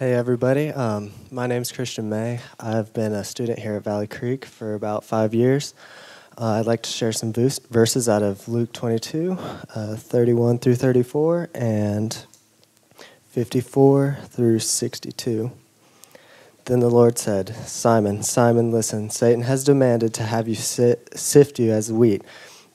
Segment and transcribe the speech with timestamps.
[0.00, 0.70] Hey, everybody.
[0.70, 2.40] Um, my is Christian May.
[2.58, 5.74] I've been a student here at Valley Creek for about five years.
[6.38, 7.32] Uh, I'd like to share some
[7.68, 9.36] verses out of Luke 22,
[9.74, 12.24] uh, 31 through 34, and
[13.28, 15.52] 54 through 62.
[16.64, 21.58] Then the Lord said, Simon, Simon, listen, Satan has demanded to have you sit, sift
[21.58, 22.22] you as wheat,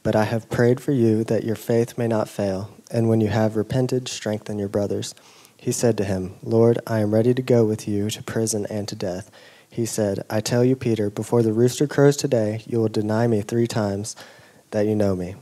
[0.03, 3.29] but I have prayed for you that your faith may not fail, and when you
[3.29, 5.15] have repented, strengthen your brothers.
[5.57, 8.87] He said to him, Lord, I am ready to go with you to prison and
[8.87, 9.31] to death.
[9.69, 13.41] He said, I tell you, Peter, before the rooster crows today, you will deny me
[13.41, 14.15] three times
[14.71, 15.35] that you know me.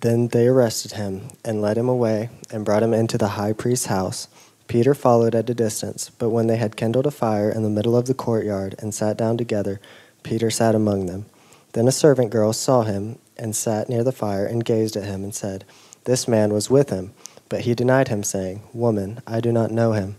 [0.00, 3.86] Then they arrested him and led him away and brought him into the high priest's
[3.86, 4.28] house.
[4.68, 7.96] Peter followed at a distance, but when they had kindled a fire in the middle
[7.96, 9.80] of the courtyard and sat down together,
[10.22, 11.26] Peter sat among them.
[11.72, 15.24] Then a servant girl saw him and sat near the fire and gazed at him
[15.24, 15.64] and said,
[16.04, 17.12] This man was with him.
[17.48, 20.16] But he denied him, saying, Woman, I do not know him.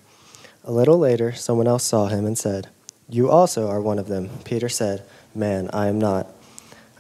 [0.64, 2.70] A little later, someone else saw him and said,
[3.08, 4.30] You also are one of them.
[4.44, 5.04] Peter said,
[5.36, 6.27] Man, I am not.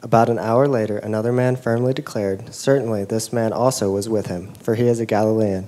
[0.01, 4.53] About an hour later, another man firmly declared, Certainly this man also was with him,
[4.55, 5.67] for he is a Galilean.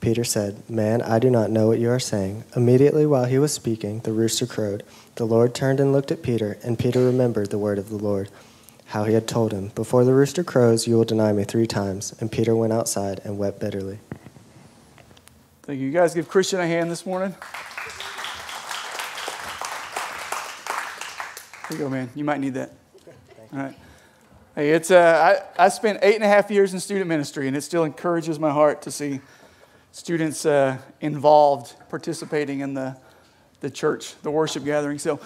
[0.00, 2.44] Peter said, Man, I do not know what you are saying.
[2.56, 4.82] Immediately while he was speaking, the rooster crowed.
[5.16, 8.30] The Lord turned and looked at Peter, and Peter remembered the word of the Lord
[8.88, 12.14] how he had told him, Before the rooster crows, you will deny me three times.
[12.20, 13.98] And Peter went outside and wept bitterly.
[15.62, 15.86] Thank you.
[15.86, 17.34] You guys give Christian a hand this morning.
[21.68, 22.08] Here you go, man.
[22.14, 22.72] You might need that.
[23.52, 23.76] All right.
[24.54, 27.54] Hey, it's, uh, I, I spent eight and a half years in student ministry, and
[27.54, 29.20] it still encourages my heart to see
[29.92, 32.96] students uh, involved, participating in the,
[33.60, 34.98] the church, the worship gathering.
[34.98, 35.20] So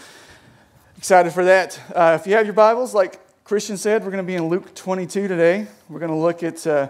[0.98, 1.80] excited for that.
[1.94, 3.20] Uh, if you have your Bibles, like
[3.52, 5.66] Christian said, we're going to be in Luke 22 today.
[5.90, 6.88] We're going to look at uh,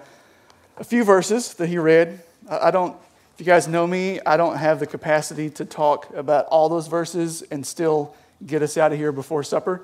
[0.76, 2.22] a few verses that he read.
[2.48, 2.96] I don't,
[3.34, 6.86] if you guys know me, I don't have the capacity to talk about all those
[6.86, 8.14] verses and still
[8.46, 9.82] get us out of here before supper.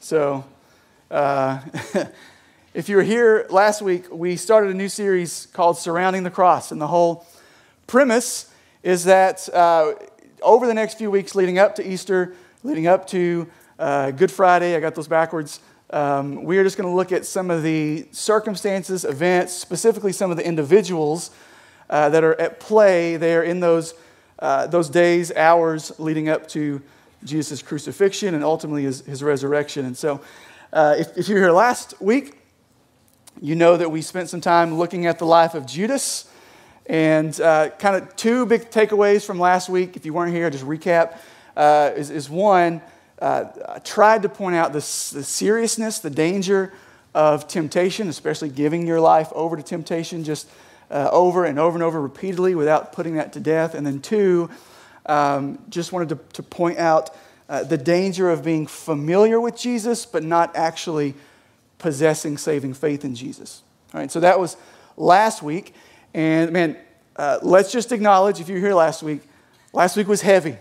[0.00, 0.44] So,
[1.08, 1.60] uh,
[2.74, 6.72] if you were here last week, we started a new series called Surrounding the Cross.
[6.72, 7.28] And the whole
[7.86, 8.52] premise
[8.82, 9.92] is that uh,
[10.42, 12.34] over the next few weeks leading up to Easter,
[12.64, 15.60] leading up to uh, Good Friday, I got those backwards.
[15.90, 20.30] Um, we are just going to look at some of the circumstances, events, specifically some
[20.30, 21.30] of the individuals
[21.88, 23.94] uh, that are at play there in those,
[24.38, 26.82] uh, those days, hours leading up to
[27.24, 29.86] Jesus' crucifixion and ultimately his, his resurrection.
[29.86, 30.20] And so,
[30.74, 32.36] uh, if, if you were here last week,
[33.40, 36.30] you know that we spent some time looking at the life of Judas.
[36.84, 40.64] And uh, kind of two big takeaways from last week, if you weren't here, just
[40.64, 41.18] recap,
[41.56, 42.82] uh, is, is one,
[43.20, 46.72] uh, tried to point out the, the seriousness, the danger
[47.14, 50.48] of temptation, especially giving your life over to temptation just
[50.90, 53.74] uh, over and over and over repeatedly without putting that to death.
[53.74, 54.50] And then, two,
[55.06, 57.10] um, just wanted to, to point out
[57.48, 61.14] uh, the danger of being familiar with Jesus, but not actually
[61.78, 63.62] possessing saving faith in Jesus.
[63.94, 64.56] All right, so that was
[64.96, 65.74] last week.
[66.14, 66.76] And man,
[67.16, 69.22] uh, let's just acknowledge if you were here last week,
[69.72, 70.56] last week was heavy.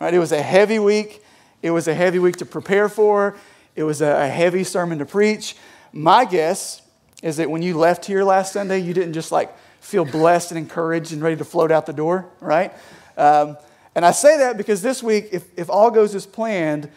[0.00, 0.12] Right?
[0.12, 1.22] It was a heavy week.
[1.62, 3.36] It was a heavy week to prepare for,
[3.74, 5.56] it was a heavy sermon to preach.
[5.92, 6.82] My guess
[7.22, 10.58] is that when you left here last Sunday, you didn't just like feel blessed and
[10.58, 12.72] encouraged and ready to float out the door, right?
[13.16, 13.56] Um,
[13.94, 16.90] and I say that because this week, if, if all goes as planned,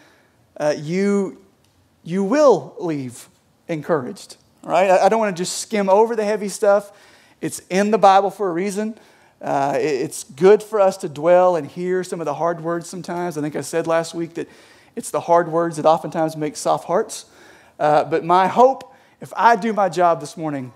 [0.56, 1.42] uh, you,
[2.04, 3.28] you will leave
[3.68, 4.90] encouraged, right?
[4.90, 6.92] I, I don't want to just skim over the heavy stuff.
[7.40, 8.98] It's in the Bible for a reason.
[9.42, 13.36] Uh, it's good for us to dwell and hear some of the hard words sometimes.
[13.36, 14.48] I think I said last week that
[14.94, 17.26] it's the hard words that oftentimes make soft hearts.
[17.78, 20.72] Uh, but my hope, if I do my job this morning,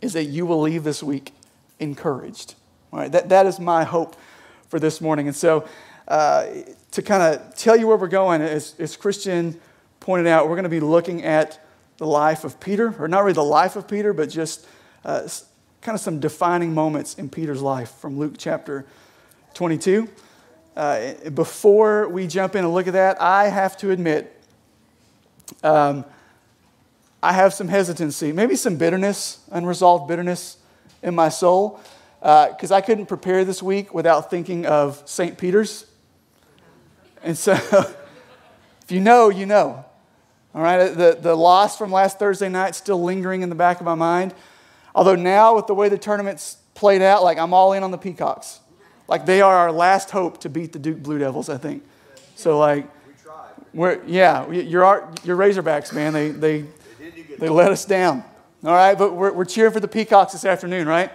[0.00, 1.32] is that you will leave this week
[1.80, 2.54] encouraged.
[2.92, 4.14] All right, that, that is my hope
[4.68, 5.26] for this morning.
[5.26, 5.66] And so,
[6.06, 6.46] uh,
[6.92, 9.60] to kind of tell you where we're going, as, as Christian
[9.98, 11.60] pointed out, we're going to be looking at
[11.96, 14.66] the life of Peter, or not really the life of Peter, but just
[15.04, 15.26] uh,
[15.80, 18.84] kind of some defining moments in Peter's life from Luke chapter
[19.54, 20.08] 22.
[20.76, 24.34] Uh, before we jump in and look at that, I have to admit,
[25.62, 26.04] um,
[27.22, 30.58] I have some hesitancy, maybe some bitterness, unresolved bitterness
[31.02, 31.80] in my soul,
[32.20, 35.38] because uh, I couldn't prepare this week without thinking of St.
[35.38, 35.86] Peter's.
[37.22, 37.52] And so,
[38.82, 39.84] if you know, you know.
[40.54, 43.84] All right, the, the loss from last Thursday night still lingering in the back of
[43.84, 44.34] my mind.
[44.94, 47.98] Although now, with the way the tournament's played out, like I'm all in on the
[47.98, 48.60] Peacocks.
[49.08, 51.82] Like they are our last hope to beat the Duke Blue Devils, I think.
[52.36, 52.86] So like,
[53.74, 56.12] we're yeah, you're our, you're Razorbacks, man.
[56.12, 56.64] They they
[57.38, 58.24] they let us down.
[58.64, 61.10] All right, but we're we're cheering for the Peacocks this afternoon, right?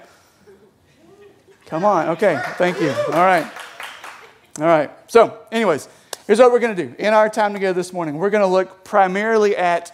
[1.65, 2.09] Come on.
[2.09, 2.39] Okay.
[2.57, 2.91] Thank you.
[2.91, 3.51] All right.
[4.59, 4.91] All right.
[5.07, 5.89] So, anyways,
[6.27, 6.93] here's what we're to do.
[6.99, 9.91] In our time together this morning, we're to look primarily at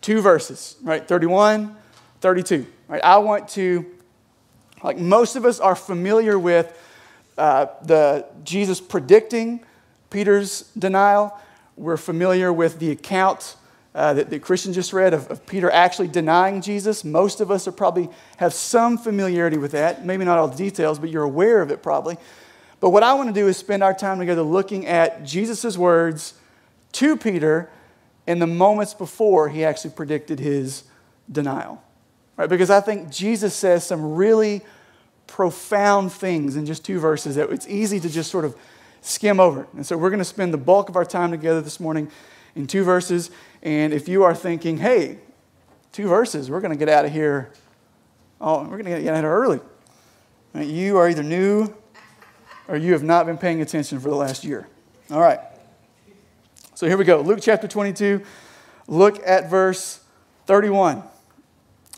[0.00, 1.06] two verses, right?
[1.06, 1.76] 31,
[2.20, 2.66] 32.
[2.90, 3.04] Right?
[3.04, 3.86] I want to,
[4.82, 6.76] like most of us are familiar with
[7.38, 9.60] uh, the Jesus predicting
[10.10, 11.38] Peter's denial.
[11.76, 13.54] We're familiar with the account
[13.94, 17.04] uh, that, the Christian just read of, of, Peter actually denying Jesus.
[17.04, 20.04] Most of us are probably have some familiarity with that.
[20.04, 22.16] Maybe not all the details, but you're aware of it probably.
[22.80, 26.34] But what I want to do is spend our time together looking at Jesus' words
[26.92, 27.70] to Peter
[28.26, 30.82] in the moments before he actually predicted his
[31.30, 31.80] denial.
[32.40, 32.48] Right?
[32.48, 34.62] Because I think Jesus says some really
[35.26, 38.56] profound things in just two verses that it's easy to just sort of
[39.02, 39.66] skim over.
[39.76, 42.10] And so we're going to spend the bulk of our time together this morning
[42.54, 43.30] in two verses.
[43.62, 45.18] And if you are thinking, hey,
[45.92, 47.52] two verses, we're going to get out of here.
[48.40, 49.60] Oh, we're going to get out of here early.
[50.54, 51.74] You are either new
[52.68, 54.66] or you have not been paying attention for the last year.
[55.10, 55.40] All right.
[56.74, 57.20] So here we go.
[57.20, 58.24] Luke chapter 22.
[58.88, 60.02] Look at verse
[60.46, 61.02] 31.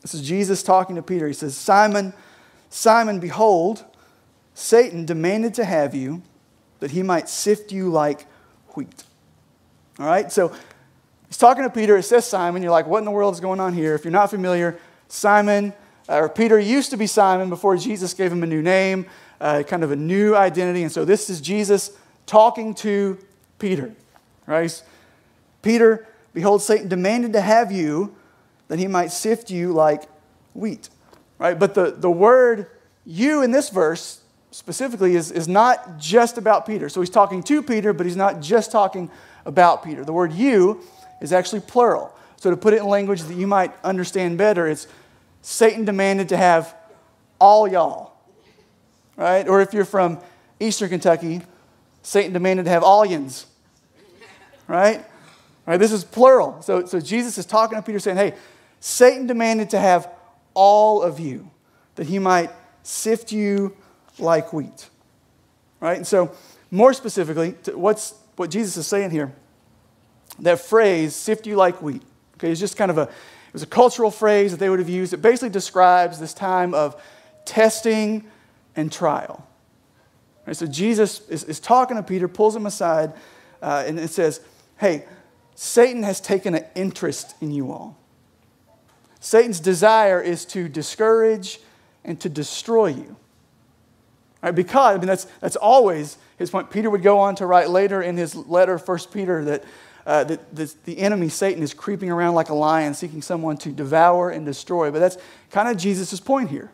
[0.02, 1.26] This is Jesus talking to Peter.
[1.26, 2.12] He says, Simon,
[2.70, 3.84] Simon, behold,
[4.54, 6.22] Satan demanded to have you
[6.80, 8.26] that he might sift you like
[8.74, 9.04] wheat.
[9.98, 10.52] All right, so
[11.28, 11.96] he's talking to Peter.
[11.96, 12.62] It says Simon.
[12.62, 13.94] You're like, what in the world is going on here?
[13.94, 14.78] If you're not familiar,
[15.08, 15.72] Simon,
[16.08, 19.06] uh, or Peter used to be Simon before Jesus gave him a new name,
[19.40, 20.82] uh, kind of a new identity.
[20.82, 21.96] And so this is Jesus
[22.26, 23.18] talking to
[23.58, 23.94] Peter.
[24.46, 24.82] Right?
[25.62, 28.16] Peter, behold, Satan demanded to have you
[28.72, 30.04] that he might sift you like
[30.54, 30.88] wheat.
[31.38, 31.58] Right?
[31.58, 32.68] But the, the word
[33.04, 36.88] you in this verse specifically is, is not just about Peter.
[36.88, 39.10] So he's talking to Peter, but he's not just talking
[39.44, 40.06] about Peter.
[40.06, 40.80] The word you
[41.20, 42.16] is actually plural.
[42.36, 44.86] So to put it in language that you might understand better, it's
[45.42, 46.74] Satan demanded to have
[47.38, 48.14] all y'all.
[49.18, 49.46] Right?
[49.46, 50.18] Or if you're from
[50.58, 51.42] Eastern Kentucky,
[52.00, 53.44] Satan demanded to have all yins.
[54.66, 55.04] Right?
[55.66, 55.76] Right?
[55.76, 56.62] This is plural.
[56.62, 58.32] So, so Jesus is talking to Peter saying, hey,
[58.84, 60.08] Satan demanded to have
[60.54, 61.48] all of you,
[61.94, 62.50] that he might
[62.82, 63.76] sift you
[64.18, 64.90] like wheat.
[65.78, 65.96] Right?
[65.96, 66.32] And so,
[66.68, 69.32] more specifically, what's what Jesus is saying here?
[70.40, 72.02] That phrase, sift you like wheat,
[72.34, 74.88] okay, is just kind of a, it was a cultural phrase that they would have
[74.88, 75.12] used.
[75.12, 77.00] It basically describes this time of
[77.44, 78.24] testing
[78.74, 79.46] and trial.
[80.44, 80.56] Right?
[80.56, 83.12] So Jesus is, is, talking to Peter, pulls him aside,
[83.62, 84.40] uh, and it says,
[84.76, 85.04] Hey,
[85.54, 88.01] Satan has taken an interest in you all.
[89.22, 91.60] Satan's desire is to discourage
[92.04, 93.14] and to destroy you.
[94.42, 94.52] Right?
[94.52, 96.70] Because, I mean, that's, that's always his point.
[96.70, 99.64] Peter would go on to write later in his letter, 1 Peter, that,
[100.04, 103.68] uh, that the, the enemy, Satan, is creeping around like a lion, seeking someone to
[103.68, 104.90] devour and destroy.
[104.90, 105.18] But that's
[105.52, 106.72] kind of Jesus' point here.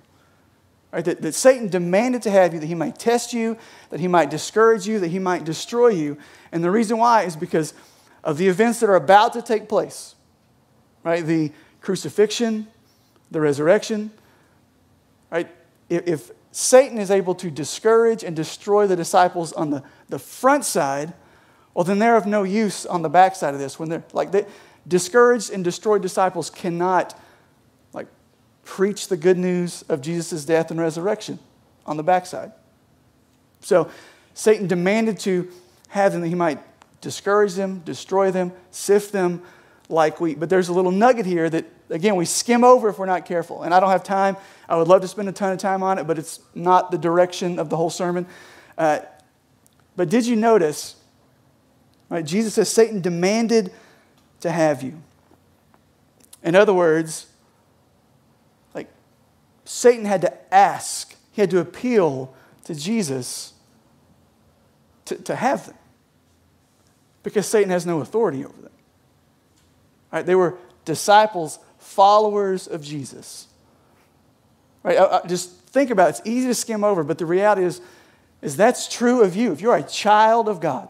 [0.91, 1.05] Right?
[1.05, 3.59] That, that Satan demanded to have you, that he might test you,
[3.91, 6.17] that he might discourage you, that he might destroy you.
[6.51, 7.75] And the reason why is because
[8.25, 10.15] of the events that are about to take place.
[11.05, 11.27] Right?
[11.27, 12.67] The crucifixion,
[13.31, 14.11] the resurrection.
[15.31, 15.49] Right?
[15.89, 21.13] If, Satan is able to discourage and destroy the disciples on the, the front side,
[21.75, 23.79] well, then they're of no use on the backside of this.
[23.79, 24.47] When they're like they,
[24.87, 27.17] discouraged and destroyed disciples cannot
[27.93, 28.09] like
[28.65, 31.39] preach the good news of Jesus' death and resurrection
[31.87, 32.53] on the backside.
[33.61, 33.91] So
[34.35, 35.49] Satan demanded to
[35.89, 36.59] have them that he might
[37.01, 39.43] discourage them, destroy them, sift them
[39.89, 40.39] like wheat.
[40.39, 43.63] But there's a little nugget here that again, we skim over if we're not careful.
[43.63, 44.37] And I don't have time.
[44.69, 46.99] I would love to spend a ton of time on it, but it's not the
[46.99, 48.27] direction of the whole sermon.
[48.77, 49.01] Uh,
[49.97, 50.97] but did you notice,
[52.09, 53.73] right, Jesus says Satan demanded
[54.41, 55.01] to have you.
[56.43, 57.27] In other words,
[58.75, 58.89] like
[59.65, 63.55] Satan had to ask, he had to appeal to Jesus
[65.07, 65.77] to, to have them.
[67.25, 68.73] Because Satan has no authority over them.
[70.13, 70.25] Right?
[70.25, 73.47] They were disciples followers of Jesus.
[74.83, 74.99] Right?
[74.99, 76.11] I, I just think about it.
[76.11, 77.81] It's easy to skim over, but the reality is,
[78.43, 79.53] is that's true of you.
[79.53, 80.89] If you're a child of God,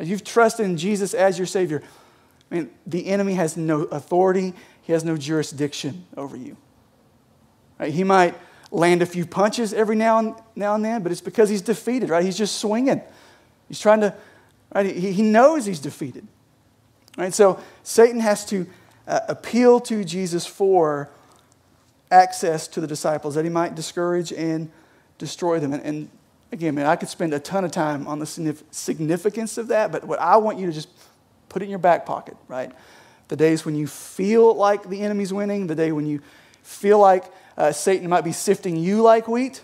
[0.00, 1.82] you've trusted in Jesus as your Savior,
[2.50, 6.56] I mean, the enemy has no authority, he has no jurisdiction over you.
[7.78, 7.92] Right?
[7.92, 8.34] He might
[8.70, 12.10] land a few punches every now and, now and then, but it's because he's defeated,
[12.10, 12.24] right?
[12.24, 13.02] He's just swinging.
[13.68, 14.14] He's trying to,
[14.74, 14.86] right?
[14.86, 16.26] He, he knows he's defeated.
[17.16, 17.34] Right?
[17.34, 18.66] So Satan has to
[19.06, 21.10] uh, appeal to Jesus for
[22.10, 24.70] access to the disciples, that he might discourage and
[25.18, 25.72] destroy them.
[25.72, 26.10] And, and
[26.52, 28.26] again, man, I could spend a ton of time on the
[28.70, 30.88] significance of that, but what I want you to just
[31.48, 32.70] put it in your back pocket, right?
[33.28, 36.20] The days when you feel like the enemy's winning, the day when you
[36.62, 37.24] feel like
[37.56, 39.62] uh, Satan might be sifting you like wheat,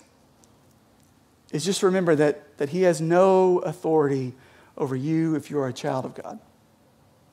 [1.52, 4.34] is just remember that, that he has no authority
[4.76, 6.38] over you if you are a child of God.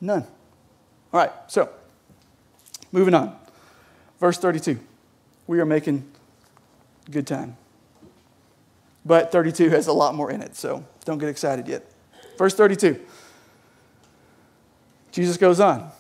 [0.02, 0.24] None.
[1.14, 1.70] All right, so
[2.92, 3.38] moving on.
[4.20, 4.80] Verse 32.
[5.48, 6.06] We are making
[7.12, 7.58] good time.
[9.06, 11.86] But 32 has a lot more in it, so don't get excited yet.
[12.38, 13.00] Verse 32.
[15.12, 15.92] Jesus goes on.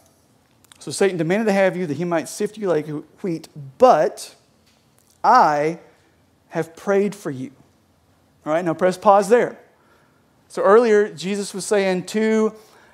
[0.79, 2.87] So Satan demanded to have you that he might sift you like
[3.21, 3.47] wheat,
[3.77, 4.35] but
[5.23, 5.79] I
[6.49, 7.51] have prayed for you.
[8.45, 9.59] All right, now press pause there.
[10.47, 12.53] So earlier, Jesus was saying to,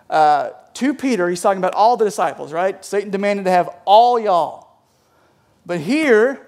[0.09, 2.83] uh, to Peter, he's talking about all the disciples, right?
[2.83, 4.67] Satan demanded to have all y'all.
[5.65, 6.47] But here,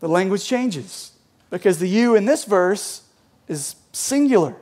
[0.00, 1.12] the language changes
[1.50, 3.02] because the you in this verse
[3.48, 4.56] is singular.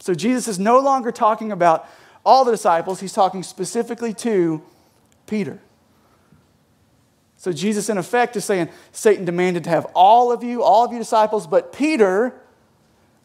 [0.00, 1.88] So Jesus is no longer talking about
[2.24, 4.62] all the disciples, he's talking specifically to
[5.26, 5.60] Peter.
[7.36, 10.92] So Jesus, in effect, is saying Satan demanded to have all of you, all of
[10.92, 12.34] you disciples, but Peter,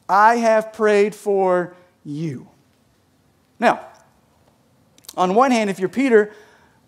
[0.08, 2.48] I have prayed for you.
[3.60, 3.88] Now,
[5.15, 6.34] on one hand, if you're Peter,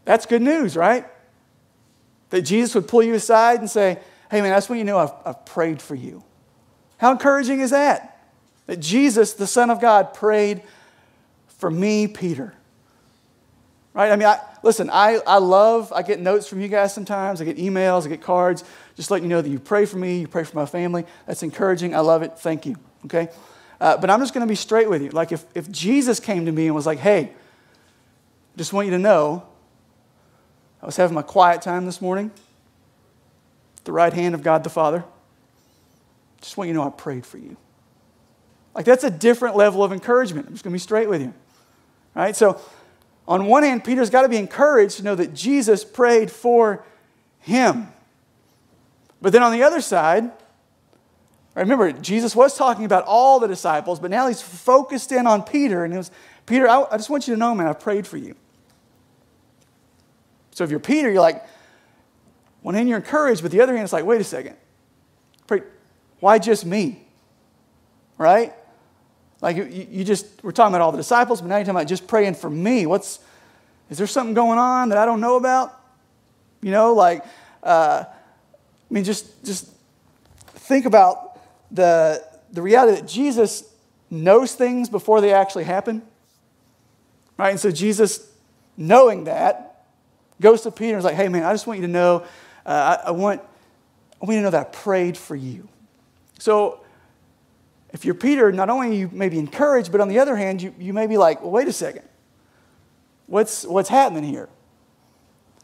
[0.03, 1.05] that's good news, right?
[2.29, 3.99] That Jesus would pull you aside and say,
[4.31, 6.23] Hey, man, that's when you know I've, I've prayed for you.
[6.97, 8.19] How encouraging is that?
[8.65, 10.63] That Jesus, the Son of God, prayed
[11.47, 12.53] for me, Peter.
[13.93, 14.11] Right?
[14.11, 17.45] I mean, I, listen, I, I love, I get notes from you guys sometimes, I
[17.45, 18.63] get emails, I get cards,
[18.95, 21.05] just letting you know that you pray for me, you pray for my family.
[21.27, 21.95] That's encouraging.
[21.95, 22.37] I love it.
[22.37, 22.75] Thank you.
[23.05, 23.29] Okay?
[23.79, 25.11] Uh, but I'm just going to be straight with you.
[25.11, 27.31] Like, if, if Jesus came to me and was like, hey,
[28.57, 29.45] just want you to know,
[30.81, 32.31] I was having my quiet time this morning
[33.85, 35.03] the right hand of God the Father.
[36.41, 37.55] Just want you to know I prayed for you.
[38.73, 40.47] Like that's a different level of encouragement.
[40.47, 41.33] I'm just going to be straight with you.
[42.15, 42.35] All right?
[42.35, 42.59] So,
[43.27, 46.85] on one hand, Peter's got to be encouraged to know that Jesus prayed for
[47.39, 47.87] him.
[49.21, 50.29] But then on the other side,
[51.55, 55.83] remember, Jesus was talking about all the disciples, but now he's focused in on Peter,
[55.83, 56.11] and it was,
[56.45, 58.35] Peter, I, I just want you to know, man, I prayed for you.
[60.55, 61.45] So if you're Peter, you're like,
[62.63, 64.55] one hand you're encouraged, but the other hand it's like, wait a second.
[66.19, 67.05] Why just me?
[68.17, 68.53] Right?
[69.41, 71.87] Like you, you just, we're talking about all the disciples, but now you're talking about
[71.87, 72.85] just praying for me.
[72.85, 73.19] What's,
[73.89, 75.79] is there something going on that I don't know about?
[76.61, 77.23] You know, like,
[77.61, 79.69] uh, I mean, just, just
[80.47, 83.71] think about the, the reality that Jesus
[84.09, 86.01] knows things before they actually happen.
[87.37, 87.51] Right?
[87.51, 88.31] And so Jesus,
[88.77, 89.74] knowing that,
[90.41, 92.25] goes to Peter and is like, hey, man, I just want you to know
[92.65, 93.41] uh, I, I, want,
[94.21, 95.67] I want you to know that I prayed for you.
[96.39, 96.81] So
[97.91, 100.73] if you're Peter, not only you may be encouraged, but on the other hand, you,
[100.79, 102.03] you may be like, well, wait a second.
[103.27, 104.49] What's, what's happening here?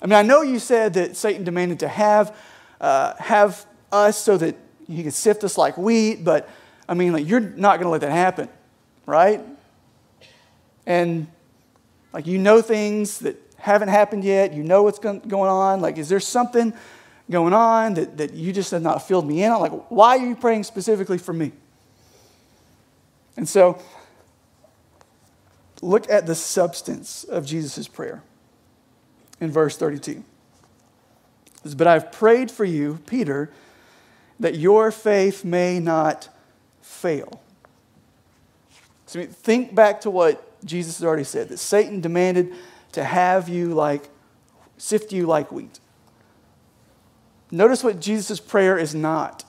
[0.02, 2.36] I mean, I know you said that Satan demanded to have,
[2.80, 4.56] uh, have us so that
[4.88, 6.50] he could sift us like wheat, but
[6.88, 8.50] I mean, like, you're not going to let that happen,
[9.06, 9.42] right?
[10.86, 11.28] And
[12.14, 14.54] like, you know things that haven't happened yet.
[14.54, 15.82] You know what's going on.
[15.82, 16.74] Like, is there something
[17.30, 19.62] going on that, that you just have not filled me in on?
[19.62, 21.52] Like, why are you praying specifically for me?
[23.38, 23.82] And so,
[25.82, 28.24] look at the substance of Jesus' prayer
[29.40, 30.24] in verse 32.
[31.64, 33.52] Says, but I've prayed for you, Peter,
[34.40, 36.30] that your faith may not
[36.82, 37.42] fail.
[39.06, 42.54] So think back to what Jesus has already said that Satan demanded
[42.94, 44.10] to have you like,
[44.78, 45.80] sift you like wheat.
[47.52, 49.44] Notice what Jesus' prayer is not.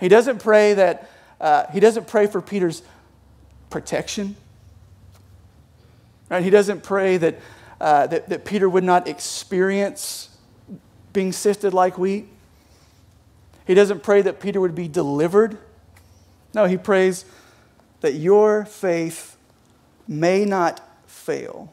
[0.00, 1.08] He doesn't pray that,
[1.40, 2.82] uh, he doesn't pray for Peter's
[3.70, 4.36] protection.
[6.28, 6.42] Right?
[6.42, 7.40] He doesn't pray that,
[7.80, 10.30] uh, that, that Peter would not experience
[11.12, 12.28] being sifted like wheat.
[13.66, 15.58] He doesn't pray that Peter would be delivered.
[16.52, 17.24] No, he prays
[18.00, 19.36] that your faith
[20.06, 20.86] may not
[21.24, 21.72] fail.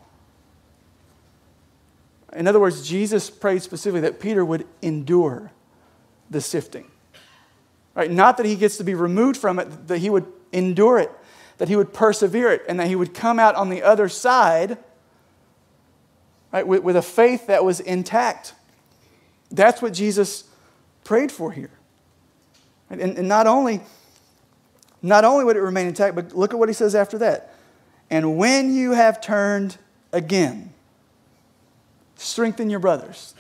[2.34, 5.52] In other words, Jesus prayed specifically that Peter would endure
[6.30, 6.90] the sifting.
[7.94, 8.10] Right?
[8.10, 11.12] Not that he gets to be removed from it, that he would endure it,
[11.58, 14.78] that he would persevere it, and that he would come out on the other side
[16.54, 18.54] right, with, with a faith that was intact.
[19.52, 20.46] That's what Jesus
[21.04, 21.72] prayed for here.
[22.90, 23.82] And, and not, only,
[25.02, 27.51] not only would it remain intact, but look at what he says after that.
[28.12, 29.78] And when you have turned
[30.12, 30.74] again,
[32.18, 33.34] strengthen your brothers.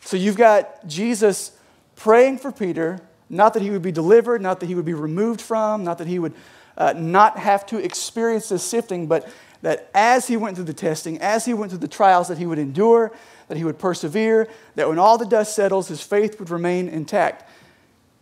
[0.00, 1.52] So you've got Jesus
[1.94, 5.40] praying for Peter, not that he would be delivered, not that he would be removed
[5.40, 6.34] from, not that he would
[6.76, 9.28] uh, not have to experience this sifting, but
[9.62, 12.46] that as he went through the testing, as he went through the trials, that he
[12.46, 13.12] would endure,
[13.48, 17.48] that he would persevere, that when all the dust settles, his faith would remain intact.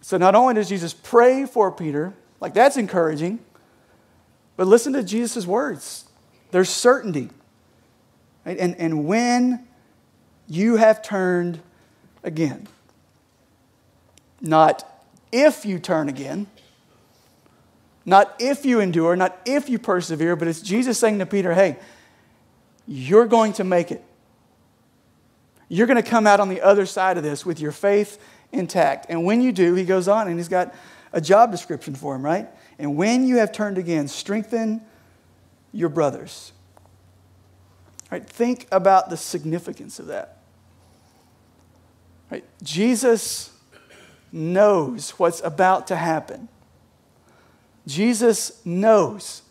[0.03, 3.41] So not only does Jesus pray for Peter, like that's encouraging,
[4.57, 6.05] but listen to Jesus' words.
[6.51, 7.31] There's certainty.
[8.45, 8.59] Right?
[8.59, 9.67] And, and when
[10.49, 11.61] you have turned
[12.23, 12.67] again,
[14.41, 14.87] not
[15.31, 16.47] if you turn again,
[18.05, 21.79] not if you endure, not if you persevere, but it's Jesus saying to Peter, hey,
[22.87, 24.03] you're going to make it.
[25.69, 29.07] You're going to come out on the other side of this with your faith intact.
[29.09, 30.75] And when you do, he goes on and he's got
[31.13, 32.49] a job description for him, right?
[32.83, 34.81] And when you have turned again, strengthen
[35.71, 36.51] your brothers.
[38.11, 38.29] Right?
[38.29, 40.39] Think about the significance of that.
[42.29, 42.45] Right?
[42.61, 43.57] Jesus
[44.33, 46.49] knows what's about to happen.
[47.87, 49.43] Jesus knows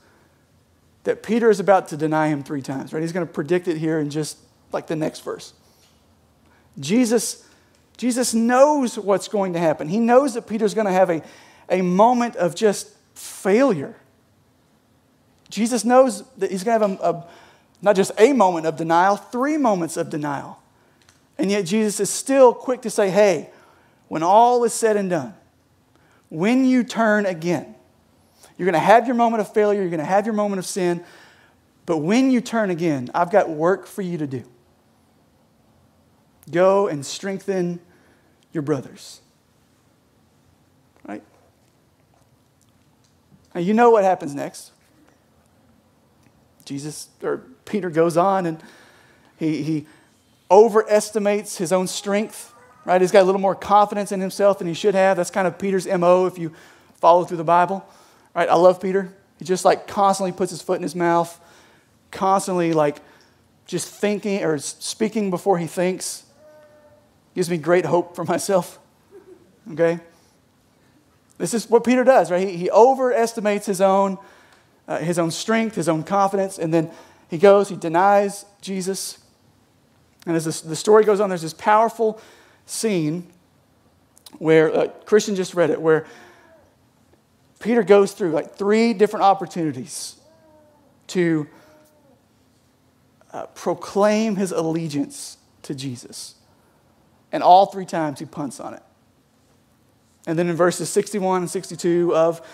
[1.06, 3.02] that Peter is about to deny him three times, right?
[3.02, 4.38] He's going to predict it here in just
[4.74, 5.54] like the next verse.
[6.78, 7.48] Jesus,
[7.96, 9.88] Jesus knows what's going to happen.
[9.88, 11.22] He knows that Peter's going to have a,
[11.70, 12.90] a moment of just
[13.22, 13.96] failure.
[15.50, 17.28] Jesus knows that he's going to have a, a,
[17.82, 20.62] not just a moment of denial, three moments of denial.
[21.38, 23.50] And yet Jesus is still quick to say, hey,
[24.08, 25.34] when all is said and done,
[26.30, 27.76] when you turn again,
[28.58, 30.66] you're going to have your moment of failure, you're going to have your moment of
[30.66, 31.04] sin,
[31.86, 34.44] but when you turn again, I've got work for you to do.
[36.50, 37.80] Go and strengthen
[38.54, 39.22] your brothers.
[43.54, 44.72] Now, you know what happens next.
[46.66, 48.64] Jesus, or Peter goes on and
[49.38, 49.86] he, he
[50.50, 52.54] overestimates his own strength,
[52.86, 53.02] right?
[53.02, 55.18] He's got a little more confidence in himself than he should have.
[55.18, 56.54] That's kind of Peter's MO if you
[57.00, 57.86] follow through the Bible,
[58.36, 58.48] right?
[58.48, 59.14] I love Peter.
[59.40, 61.40] He just like constantly puts his foot in his mouth,
[62.12, 62.98] constantly like
[63.66, 66.24] just thinking or speaking before he thinks.
[67.34, 68.78] Gives me great hope for myself.
[69.72, 70.00] Okay?
[71.42, 72.48] This is what Peter does, right?
[72.48, 74.20] He, he overestimates his own,
[74.88, 76.92] uh, his own strength, his own confidence, and then
[77.30, 79.18] he goes, he denies Jesus.
[80.28, 82.22] And as this, the story goes on, there's this powerful
[82.68, 83.26] scene
[84.38, 86.06] where uh, Christian just read it, where
[87.60, 90.18] Peter goes through like three different opportunities
[91.08, 91.48] to
[93.34, 96.36] uh, proclaim his allegiance to Jesus.
[97.32, 98.84] And all three times he punts on it.
[100.28, 102.46] And then in verses 61 and 62 of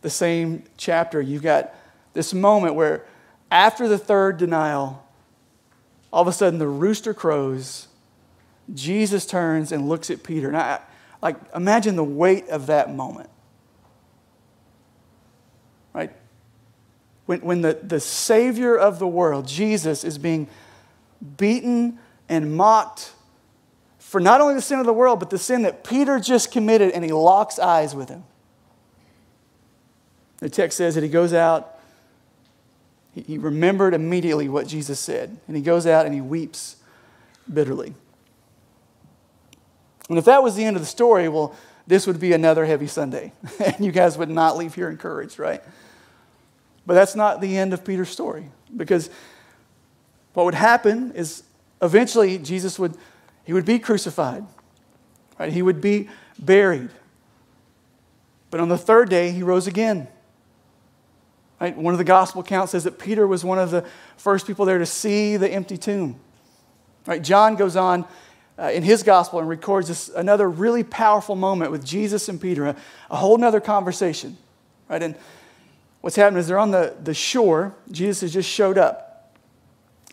[0.00, 1.74] the same chapter, you've got
[2.12, 3.04] this moment where
[3.50, 5.06] after the third denial,
[6.12, 7.88] all of a sudden the rooster crows,
[8.72, 10.50] Jesus turns and looks at Peter.
[10.50, 10.80] Now,
[11.22, 13.28] like, imagine the weight of that moment.
[15.92, 16.12] Right?
[17.26, 20.48] When, when the, the Savior of the world, Jesus, is being
[21.36, 23.12] beaten and mocked
[24.10, 26.90] for not only the sin of the world, but the sin that Peter just committed,
[26.90, 28.24] and he locks eyes with him.
[30.38, 31.78] The text says that he goes out,
[33.14, 36.74] he remembered immediately what Jesus said, and he goes out and he weeps
[37.52, 37.94] bitterly.
[40.08, 41.54] And if that was the end of the story, well,
[41.86, 43.32] this would be another heavy Sunday,
[43.64, 45.62] and you guys would not leave here encouraged, right?
[46.84, 49.08] But that's not the end of Peter's story, because
[50.32, 51.44] what would happen is
[51.80, 52.96] eventually Jesus would
[53.50, 54.44] he would be crucified,
[55.36, 55.52] right?
[55.52, 56.08] He would be
[56.38, 56.90] buried.
[58.48, 60.06] But on the third day, he rose again.
[61.60, 61.76] Right?
[61.76, 63.84] One of the gospel accounts says that Peter was one of the
[64.16, 66.20] first people there to see the empty tomb.
[67.06, 67.20] Right?
[67.20, 68.04] John goes on
[68.56, 72.66] uh, in his gospel and records this, another really powerful moment with Jesus and Peter,
[72.66, 72.76] a,
[73.10, 74.38] a whole other conversation.
[74.88, 75.02] Right?
[75.02, 75.16] And
[76.02, 77.74] what's happened is they're on the, the shore.
[77.90, 79.34] Jesus has just showed up.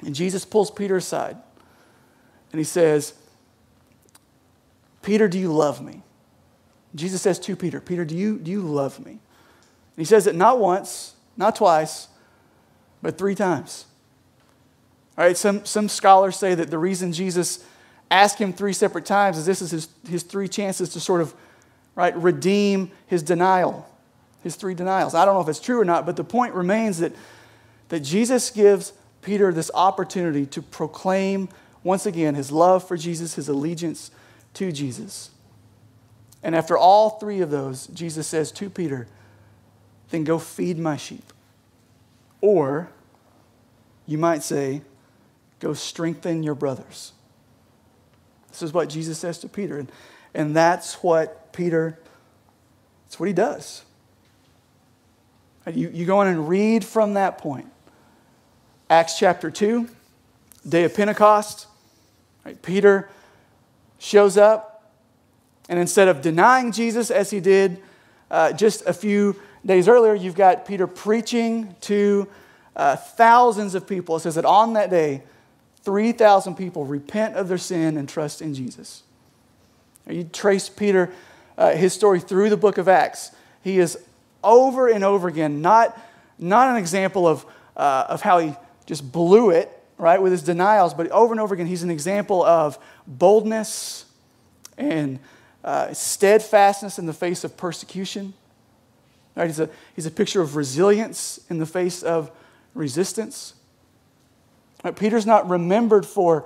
[0.04, 1.38] And Jesus pulls Peter aside.
[2.52, 3.14] And he says,
[5.08, 6.02] Peter, do you love me?
[6.94, 9.12] Jesus says to Peter, Peter, do you, do you love me?
[9.12, 9.20] And
[9.96, 12.10] he says it not once, not twice,
[13.02, 13.86] but three times.
[15.18, 17.64] All right, some, some scholars say that the reason Jesus
[18.12, 21.34] asked him three separate times is this is his, his three chances to sort of
[21.96, 23.88] right, redeem his denial,
[24.44, 25.16] his three denials.
[25.16, 27.14] I don't know if it's true or not, but the point remains that,
[27.88, 28.92] that Jesus gives
[29.22, 31.48] Peter this opportunity to proclaim
[31.82, 34.12] once again, his love for Jesus, his allegiance
[34.58, 35.30] to Jesus.
[36.44, 39.08] And after all three of those, Jesus says to Peter,
[40.10, 41.34] then go feed my sheep.
[42.42, 42.90] Or
[44.06, 44.82] you might say,
[45.60, 47.14] go strengthen your brothers.
[48.50, 49.78] This is what Jesus says to Peter.
[49.78, 49.92] And,
[50.34, 52.00] and that's what Peter,
[53.06, 53.84] that's what he does.
[55.72, 57.68] You, you go in and read from that point.
[58.90, 59.90] Acts chapter 2,
[60.68, 61.68] day of Pentecost.
[62.46, 62.62] Right?
[62.62, 63.10] Peter
[64.00, 64.78] shows up
[65.70, 67.82] And instead of denying Jesus as he did
[68.32, 72.28] uh, just a few days earlier, you've got Peter preaching to
[72.76, 74.16] uh, thousands of people.
[74.16, 75.24] It says that on that day,
[75.84, 79.04] 3,000 people repent of their sin and trust in Jesus.
[80.10, 81.12] You trace Peter,
[81.58, 83.32] uh, his story through the book of Acts.
[83.62, 83.98] He is
[84.44, 86.00] over and over again, not,
[86.40, 88.54] not an example of, uh, of how he
[88.86, 92.44] just blew it, right, with his denials, but over and over again, he's an example
[92.44, 94.06] of boldness
[94.78, 95.20] and
[95.64, 98.34] uh, steadfastness in the face of persecution.
[99.36, 99.48] Right?
[99.48, 102.32] He's, a, he's a picture of resilience in the face of
[102.74, 103.54] resistance.
[104.84, 104.96] Right?
[104.96, 106.46] Peter's not remembered for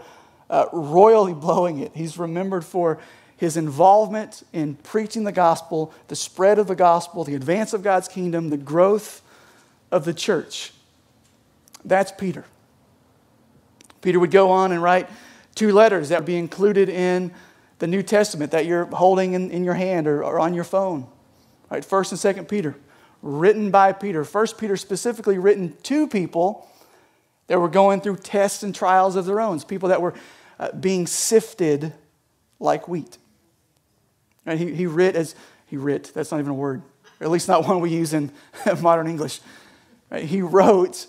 [0.50, 3.00] uh, royally blowing it, he's remembered for
[3.38, 8.08] his involvement in preaching the gospel, the spread of the gospel, the advance of God's
[8.08, 9.24] kingdom, the growth
[9.92, 10.72] of the church.
[11.84, 12.46] That's Peter.
[14.02, 15.10] Peter would go on and write
[15.56, 17.32] two letters that would be included in
[17.80, 21.08] the New Testament that you're holding in, in your hand or, or on your phone.
[21.70, 22.76] Right, First and Second Peter,
[23.22, 24.24] written by Peter.
[24.24, 26.68] First Peter specifically written to people
[27.48, 30.14] that were going through tests and trials of their own, people that were
[30.60, 31.94] uh, being sifted
[32.60, 33.18] like wheat.
[34.46, 35.36] And he, he writ as,
[35.66, 36.82] he writ, that's not even a word,
[37.20, 38.32] or at least not one we use in
[38.82, 39.40] modern English.
[40.10, 40.24] Right?
[40.24, 41.08] He wrote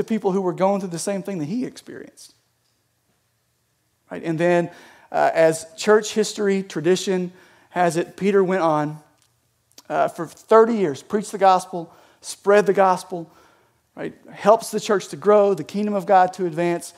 [0.00, 2.34] to people who were going through the same thing that he experienced.
[4.10, 4.22] Right?
[4.24, 4.70] And then,
[5.12, 7.32] uh, as church history, tradition
[7.70, 8.98] has it, Peter went on
[9.88, 13.30] uh, for 30 years, preached the gospel, spread the gospel,
[13.94, 14.14] right?
[14.30, 16.94] helps the church to grow, the kingdom of God to advance,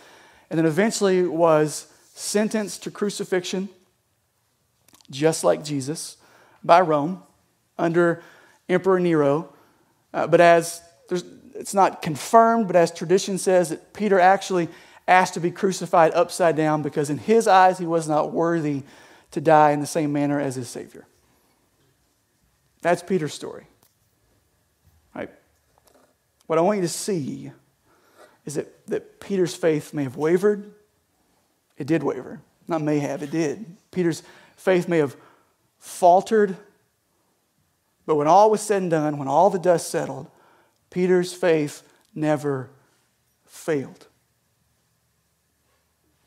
[0.48, 3.68] and then eventually was sentenced to crucifixion
[5.10, 6.16] just like Jesus,
[6.64, 7.22] by Rome
[7.78, 8.22] under
[8.68, 9.52] Emperor Nero.
[10.14, 10.80] Uh, but as
[11.54, 14.68] it's not confirmed, but as tradition says, that Peter actually
[15.06, 18.82] asked to be crucified upside down because in his eyes he was not worthy
[19.32, 21.06] to die in the same manner as his Savior.
[22.82, 23.66] That's Peter's story.
[25.14, 25.30] Right?
[26.46, 27.52] What I want you to see
[28.44, 30.72] is that, that Peter's faith may have wavered.
[31.76, 32.40] It did waver.
[32.68, 33.76] Not may have, it did.
[33.90, 34.22] Peter's
[34.56, 35.16] faith may have
[35.78, 36.56] faltered,
[38.06, 40.28] but when all was said and done, when all the dust settled,
[40.92, 41.82] Peter's faith
[42.14, 42.68] never
[43.46, 44.06] failed.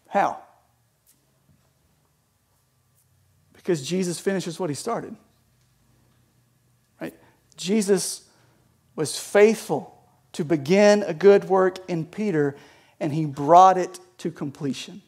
[0.07, 0.39] How?
[3.53, 5.15] Because Jesus finishes what he started.
[6.99, 7.13] Right?
[7.55, 8.27] Jesus
[8.95, 9.95] was faithful
[10.31, 12.55] to begin a good work in Peter,
[12.99, 15.03] and he brought it to completion.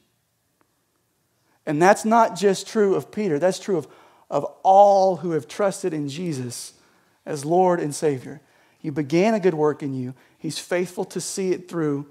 [1.65, 3.87] And that's not just true of Peter, that's true of,
[4.29, 6.73] of all who have trusted in Jesus
[7.25, 8.41] as Lord and Savior.
[8.87, 12.07] He began a good work in you, He's faithful to see it through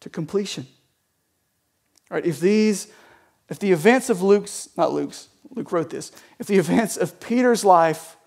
[0.00, 0.66] to completion.
[2.10, 2.88] All right, if these,
[3.48, 7.64] if the events of Luke's, not Luke's, Luke wrote this, if the events of Peter's
[7.64, 8.18] life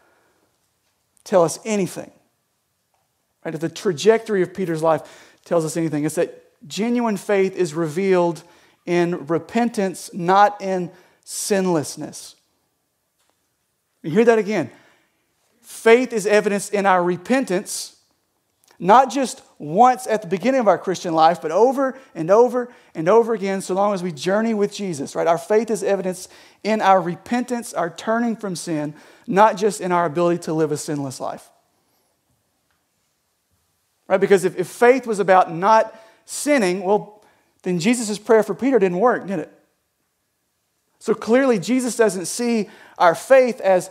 [1.24, 2.10] tell us anything,
[3.46, 7.76] right, if the trajectory of Peter's life tells us anything, it's that genuine faith is
[7.76, 8.42] revealed
[8.88, 10.90] in repentance, not in
[11.26, 12.34] sinlessness.
[14.02, 14.72] You hear that again.
[15.64, 17.96] Faith is evidenced in our repentance,
[18.80, 23.08] not just once at the beginning of our Christian life, but over and over and
[23.08, 25.26] over again, so long as we journey with Jesus, right?
[25.26, 26.30] Our faith is evidenced
[26.64, 28.94] in our repentance, our turning from sin,
[29.26, 31.50] not just in our ability to live a sinless life.
[34.08, 34.20] Right?
[34.20, 37.24] Because if, if faith was about not sinning, well,
[37.62, 39.52] then Jesus' prayer for Peter didn't work, did it?
[41.00, 43.90] So clearly, Jesus doesn't see our faith as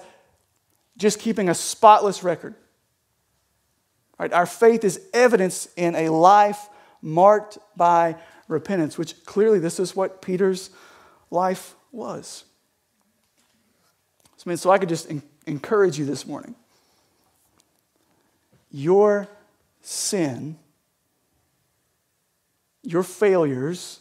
[1.03, 2.55] just keeping a spotless record.
[4.19, 4.33] Right?
[4.33, 6.69] Our faith is evidence in a life
[7.01, 8.17] marked by
[8.49, 10.71] repentance, which clearly this is what Peter's
[11.31, 12.45] life was.
[14.37, 15.11] So, man, so I could just
[15.47, 16.55] encourage you this morning.
[18.71, 19.29] Your
[19.81, 20.57] sin
[22.83, 24.01] your failures,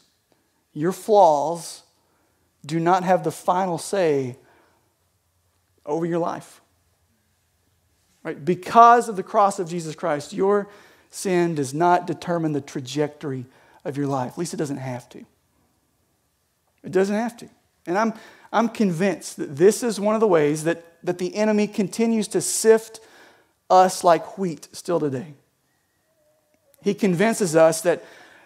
[0.73, 1.83] your flaws
[2.65, 4.37] do not have the final say
[5.85, 6.60] over your life.
[8.23, 8.43] Right?
[8.43, 10.67] Because of the cross of Jesus Christ, your
[11.09, 13.45] sin does not determine the trajectory
[13.83, 14.33] of your life.
[14.33, 15.25] At least it doesn't have to.
[16.83, 17.49] It doesn't have to.
[17.87, 18.13] And I'm,
[18.51, 22.41] I'm convinced that this is one of the ways that, that the enemy continues to
[22.41, 22.99] sift
[23.69, 25.33] us like wheat still today.
[26.83, 28.03] He convinces us that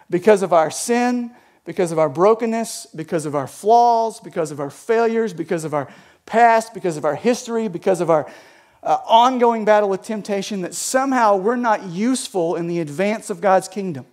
[0.08, 1.32] because of our sin,
[1.64, 5.88] because of our brokenness, because of our flaws, because of our failures, because of our
[6.26, 8.30] past, because of our history, because of our
[8.82, 13.68] uh, ongoing battle with temptation, that somehow we're not useful in the advance of God's
[13.68, 14.06] kingdom.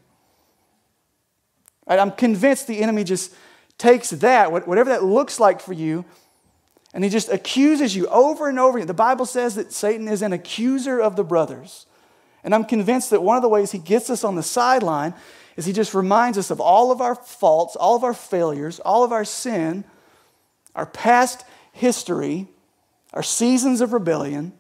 [1.88, 2.00] Right?
[2.00, 3.34] I'm convinced the enemy just
[3.78, 6.06] takes that, whatever that looks like for you,
[6.94, 8.88] And he just accuses you over and over again.
[8.88, 11.88] The Bible says that Satan is an accuser of the brothers.
[12.44, 15.16] And I'm convinced that one of the ways he gets us on the sideline
[15.58, 19.04] is he just reminds us of all of our faults, all of our failures, all
[19.04, 19.84] of our sin,
[20.76, 22.48] our past history,
[23.14, 24.54] our seasons of rebellion.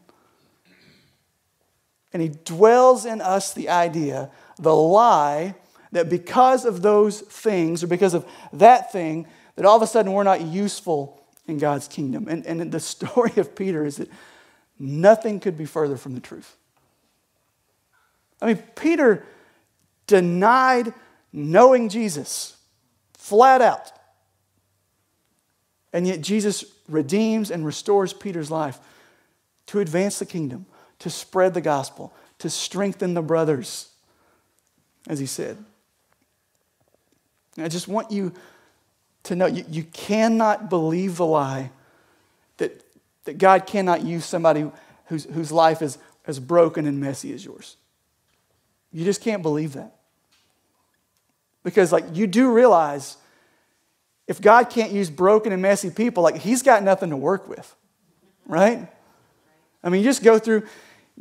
[2.11, 5.55] And he dwells in us the idea, the lie,
[5.91, 10.13] that because of those things or because of that thing, that all of a sudden
[10.13, 12.27] we're not useful in God's kingdom.
[12.27, 14.09] And, and the story of Peter is that
[14.79, 16.55] nothing could be further from the truth.
[18.41, 19.25] I mean, Peter
[20.05, 20.93] denied
[21.31, 22.57] knowing Jesus
[23.17, 23.91] flat out.
[25.93, 28.80] And yet Jesus redeems and restores Peter's life
[29.67, 30.65] to advance the kingdom,
[31.00, 33.89] to spread the gospel, to strengthen the brothers,
[35.08, 35.58] as he said.
[37.56, 38.34] And I just want you
[39.24, 41.72] to know you, you cannot believe the lie
[42.58, 42.84] that,
[43.26, 44.69] that God cannot use somebody
[45.06, 47.78] whose, whose life is as broken and messy as yours.
[48.91, 49.96] You just can't believe that.
[51.63, 53.17] Because, like, you do realize
[54.27, 57.75] if God can't use broken and messy people, like, He's got nothing to work with,
[58.45, 58.88] right?
[59.83, 60.63] I mean, you just go through,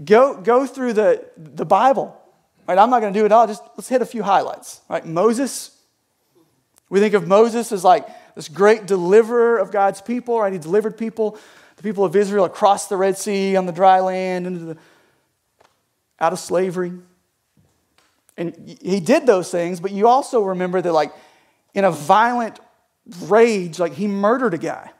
[0.03, 2.19] go, go through the, the Bible.
[2.67, 2.79] Right?
[2.79, 3.47] I'm not going to do it all.
[3.47, 4.81] Just let's hit a few highlights.
[4.89, 5.05] Right?
[5.05, 5.77] Moses.
[6.89, 10.39] We think of Moses as like this great deliverer of God's people.
[10.41, 10.53] Right?
[10.53, 11.39] He delivered people,
[11.77, 14.77] the people of Israel, across the Red Sea on the dry land, into the,
[16.21, 16.93] out of slavery.
[18.37, 21.13] And he did those things, but you also remember that, like,
[21.75, 22.59] in a violent
[23.23, 24.91] rage, like, he murdered a guy.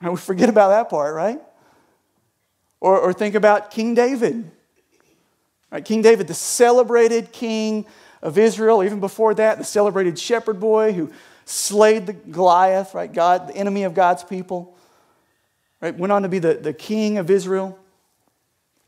[0.00, 1.40] And we forget about that part, right?
[2.80, 4.50] Or, or think about King David.
[5.70, 5.84] Right?
[5.84, 7.86] King David, the celebrated king
[8.22, 11.10] of Israel, even before that, the celebrated shepherd boy who
[11.44, 13.12] slayed the Goliath, right?
[13.12, 14.76] God, the enemy of God's people.
[15.80, 15.96] Right?
[15.96, 17.78] Went on to be the, the king of Israel.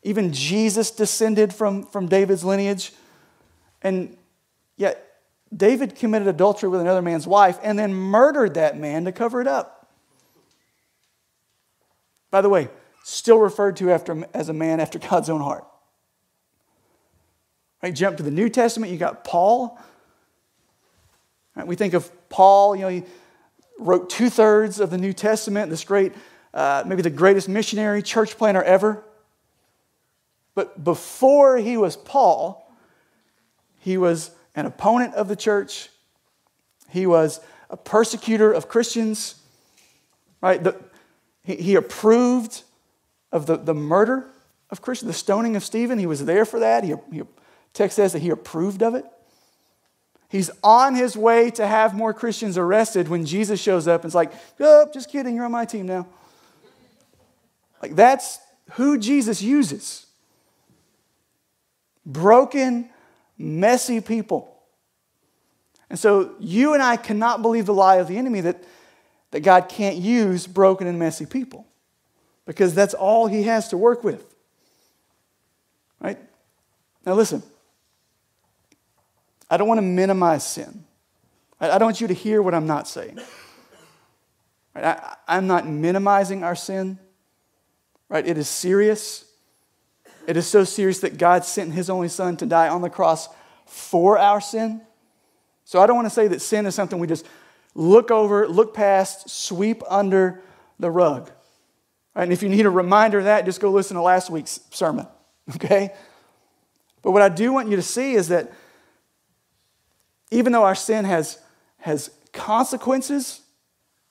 [0.02, 2.92] Even Jesus descended from, from David's lineage.
[3.82, 4.16] And
[4.76, 5.07] yet,
[5.54, 9.46] David committed adultery with another man's wife and then murdered that man to cover it
[9.46, 9.88] up.
[12.30, 12.68] By the way,
[13.02, 15.66] still referred to after, as a man after God's own heart.
[17.82, 19.78] Right, jump to the New Testament, you got Paul.
[21.54, 23.04] Right, we think of Paul, you know, he
[23.78, 26.12] wrote two thirds of the New Testament, this great,
[26.52, 29.02] uh, maybe the greatest missionary, church planter ever.
[30.54, 32.74] But before he was Paul,
[33.78, 35.88] he was an opponent of the church.
[36.90, 37.40] He was
[37.70, 39.36] a persecutor of Christians,
[40.40, 40.62] right?
[40.62, 40.76] The,
[41.44, 42.62] he, he approved
[43.30, 44.28] of the, the murder
[44.68, 45.96] of Christians, the stoning of Stephen.
[45.96, 46.82] He was there for that.
[46.82, 47.22] He, he,
[47.72, 49.04] text says that he approved of it.
[50.28, 54.14] He's on his way to have more Christians arrested when Jesus shows up and is
[54.14, 56.08] like, oh, just kidding, you're on my team now.
[57.80, 58.40] Like, that's
[58.72, 60.06] who Jesus uses
[62.04, 62.90] broken,
[63.38, 64.54] messy people.
[65.88, 68.62] And so you and I cannot believe the lie of the enemy that,
[69.30, 71.66] that God can't use broken and messy people
[72.44, 74.24] because that's all he has to work with.
[76.00, 76.18] Right?
[77.06, 77.42] Now, listen.
[79.50, 80.84] I don't want to minimize sin.
[81.60, 83.18] I don't want you to hear what I'm not saying.
[84.74, 86.98] I, am not minimizing our sin.
[88.08, 88.26] Right?
[88.26, 89.24] It is serious.
[90.28, 93.30] It is so serious that God sent his only son to die on the cross
[93.64, 94.82] for our sin.
[95.64, 97.24] So I don't want to say that sin is something we just
[97.74, 100.42] look over, look past, sweep under
[100.78, 101.30] the rug.
[102.14, 102.24] Right?
[102.24, 105.08] And if you need a reminder of that, just go listen to last week's sermon.
[105.54, 105.94] Okay?
[107.00, 108.52] But what I do want you to see is that
[110.30, 111.38] even though our sin has,
[111.78, 113.40] has consequences,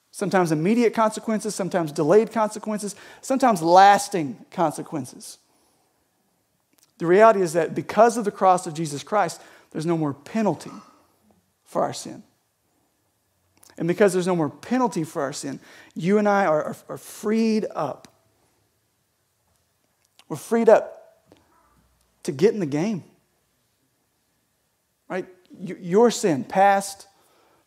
[0.10, 5.38] sometimes immediate consequences, sometimes delayed consequences, sometimes lasting consequences.
[6.98, 10.72] The reality is that because of the cross of Jesus Christ, there's no more penalty
[11.64, 12.24] for our sin.
[13.78, 15.60] And because there's no more penalty for our sin,
[15.94, 18.08] you and I are, are, are freed up.
[20.28, 20.98] We're freed up
[22.24, 23.04] to get in the game.
[25.08, 25.28] Right?
[25.60, 27.08] Your sin, past,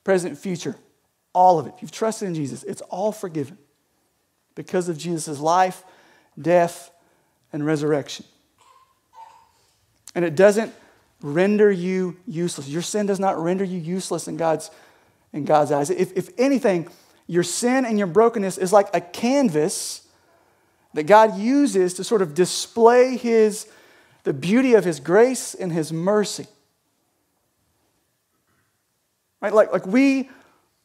[0.04, 0.76] present, future,
[1.32, 1.74] all of it.
[1.80, 3.56] You've trusted in Jesus, it's all forgiven
[4.54, 5.84] because of Jesus' life,
[6.40, 6.90] death,
[7.52, 8.26] and resurrection.
[10.14, 10.72] And it doesn't
[11.22, 12.68] render you useless.
[12.68, 14.70] Your sin does not render you useless in God's,
[15.32, 15.90] in God's eyes.
[15.90, 16.88] If, if anything,
[17.26, 20.06] your sin and your brokenness is like a canvas
[20.94, 23.68] that God uses to sort of display his,
[24.24, 26.46] the beauty of His grace and His mercy.
[29.40, 29.54] Right?
[29.54, 30.28] Like, like we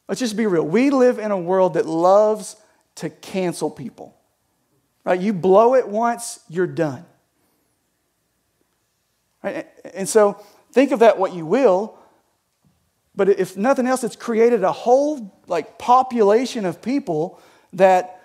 [0.08, 0.64] Let's just be real.
[0.64, 2.56] We live in a world that loves
[2.96, 4.16] to cancel people.
[5.04, 5.20] Right?
[5.20, 7.06] You blow it once, you're done.
[9.94, 11.98] And so think of that what you will,
[13.16, 17.40] but if nothing else, it's created a whole like population of people
[17.74, 18.22] that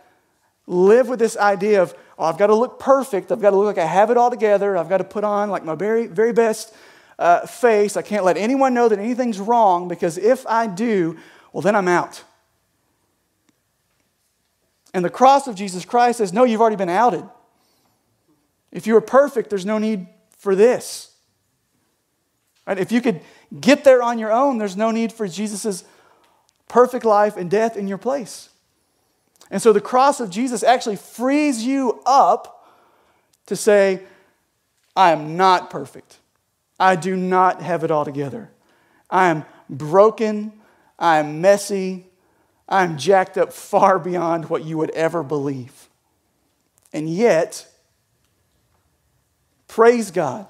[0.66, 3.30] live with this idea of, oh, I've got to look perfect.
[3.30, 4.76] I've got to look like I have it all together.
[4.76, 6.74] I've got to put on like my very, very best
[7.18, 7.96] uh, face.
[7.96, 11.18] I can't let anyone know that anything's wrong because if I do,
[11.52, 12.24] well, then I'm out.
[14.92, 17.24] And the cross of Jesus Christ says, no, you've already been outed.
[18.72, 20.06] If you were perfect, there's no need
[20.36, 21.09] for this.
[22.66, 23.20] If you could
[23.58, 25.84] get there on your own, there's no need for Jesus'
[26.68, 28.48] perfect life and death in your place.
[29.50, 32.68] And so the cross of Jesus actually frees you up
[33.46, 34.02] to say,
[34.94, 36.18] I am not perfect.
[36.78, 38.50] I do not have it all together.
[39.08, 40.52] I am broken.
[40.98, 42.06] I am messy.
[42.68, 45.88] I am jacked up far beyond what you would ever believe.
[46.92, 47.66] And yet,
[49.66, 50.46] praise God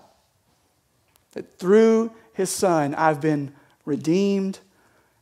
[1.32, 3.52] that through his son, I've been
[3.84, 4.60] redeemed,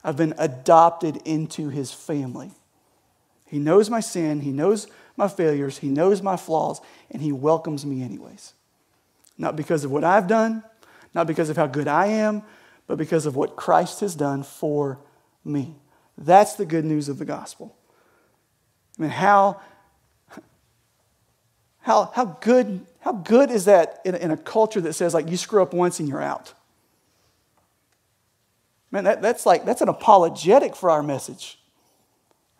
[0.04, 2.52] I've been adopted into his family.
[3.48, 7.84] He knows my sin, He knows my failures, He knows my flaws, and He welcomes
[7.84, 8.52] me anyways.
[9.38, 10.62] Not because of what I've done,
[11.14, 12.42] not because of how good I am,
[12.86, 14.98] but because of what Christ has done for
[15.44, 15.76] me.
[16.16, 17.74] That's the good news of the gospel.
[18.98, 19.60] I mean, how,
[21.80, 25.36] how, how, good, how good is that in, in a culture that says, like, you
[25.36, 26.52] screw up once and you're out?
[28.90, 31.58] Man, that, that's like, that's an apologetic for our message.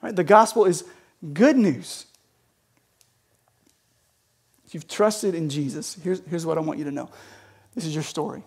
[0.02, 0.14] Right?
[0.14, 0.84] The gospel is
[1.32, 2.06] good news.
[4.66, 7.08] If you've trusted in Jesus, here's, here's what I want you to know
[7.74, 8.42] this is your story.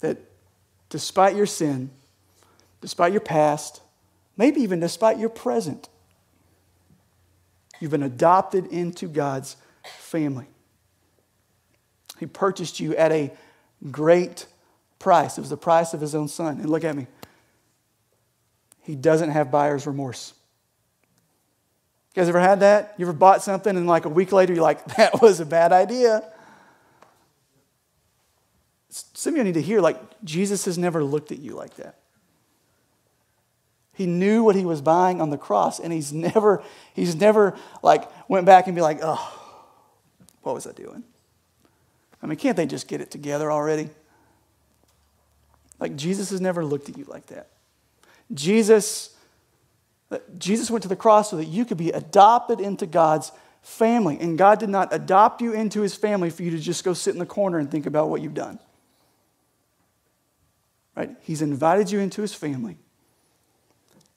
[0.00, 0.18] That
[0.90, 1.90] despite your sin,
[2.80, 3.80] despite your past,
[4.36, 5.88] maybe even despite your present,
[7.80, 9.56] you've been adopted into God's
[9.98, 10.46] family.
[12.18, 13.32] He purchased you at a
[13.90, 14.46] great
[14.98, 15.38] price.
[15.38, 16.58] It was the price of his own son.
[16.60, 17.06] And look at me.
[18.82, 20.32] He doesn't have buyer's remorse.
[22.14, 22.94] You guys ever had that?
[22.96, 25.72] You ever bought something and like a week later you're like, that was a bad
[25.72, 26.22] idea?
[28.90, 31.98] Some of you need to hear, like, Jesus has never looked at you like that.
[33.98, 36.62] He knew what he was buying on the cross, and he's never,
[36.94, 39.66] he's never like went back and be like, oh,
[40.42, 41.02] what was I doing?
[42.22, 43.90] I mean, can't they just get it together already?
[45.80, 47.48] Like Jesus has never looked at you like that.
[48.32, 49.16] Jesus,
[50.38, 53.32] Jesus went to the cross so that you could be adopted into God's
[53.62, 54.16] family.
[54.20, 57.14] And God did not adopt you into his family for you to just go sit
[57.14, 58.60] in the corner and think about what you've done.
[60.94, 61.10] Right?
[61.22, 62.78] He's invited you into his family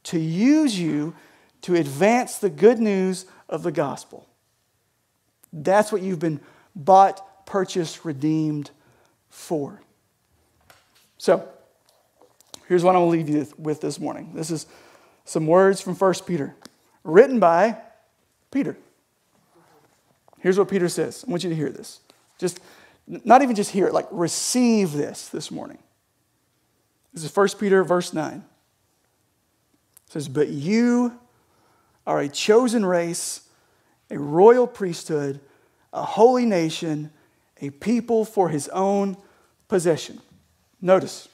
[0.03, 1.15] to use you
[1.61, 4.27] to advance the good news of the gospel.
[5.53, 6.39] That's what you've been
[6.75, 8.71] bought, purchased, redeemed
[9.29, 9.81] for.
[11.17, 11.47] So,
[12.71, 14.31] Here's what I'm going to leave you with this morning.
[14.33, 14.65] This is
[15.25, 16.55] some words from 1 Peter,
[17.03, 17.75] written by
[18.49, 18.77] Peter.
[20.39, 21.25] Here's what Peter says.
[21.27, 21.99] I want you to hear this.
[22.37, 22.61] Just
[23.05, 25.79] not even just hear it, like receive this this morning.
[27.13, 28.41] This is 1 Peter verse 9.
[30.11, 31.17] Says, But you
[32.05, 33.47] are a chosen race,
[34.09, 35.39] a royal priesthood,
[35.93, 37.11] a holy nation,
[37.61, 39.15] a people for his own
[39.69, 40.19] possession.
[40.81, 41.29] Notice,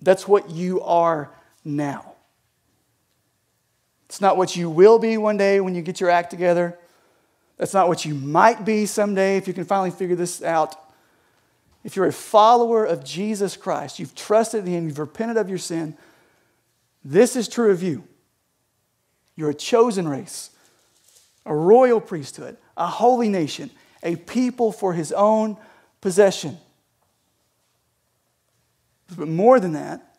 [0.00, 1.30] that's what you are
[1.62, 2.14] now.
[4.06, 6.78] It's not what you will be one day when you get your act together.
[7.58, 10.74] That's not what you might be someday if you can finally figure this out.
[11.84, 15.94] If you're a follower of Jesus Christ, you've trusted Him, you've repented of your sin,
[17.04, 18.04] this is true of you.
[19.36, 20.50] You're a chosen race,
[21.46, 23.70] a royal priesthood, a holy nation,
[24.02, 25.56] a people for His own
[26.00, 26.58] possession.
[29.16, 30.18] But more than that,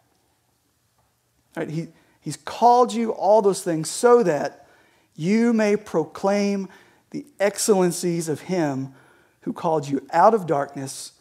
[1.56, 1.88] right, he,
[2.22, 4.68] he's called you all those things so that
[5.16, 6.70] you may proclaim
[7.12, 8.93] the excellencies of him
[9.41, 11.14] who called you out of darkness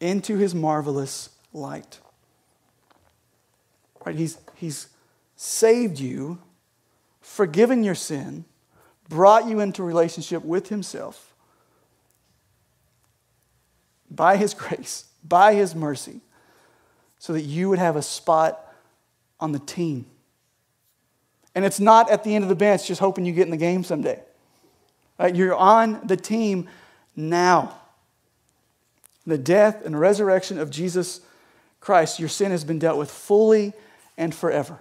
[0.00, 2.00] into his marvelous light.
[4.04, 4.16] Right?
[4.16, 4.88] He's, he's
[5.42, 6.38] saved you,
[7.20, 8.44] forgiven your sin,
[9.08, 11.34] brought you into relationship with himself
[14.08, 16.20] by his grace, by his mercy
[17.18, 18.72] so that you would have a spot
[19.40, 20.06] on the team.
[21.56, 23.56] And it's not at the end of the bench just hoping you get in the
[23.56, 24.22] game someday.
[25.18, 25.34] Right?
[25.34, 26.68] You're on the team
[27.16, 27.76] now.
[29.26, 31.20] The death and resurrection of Jesus
[31.80, 33.72] Christ, your sin has been dealt with fully
[34.16, 34.78] and forever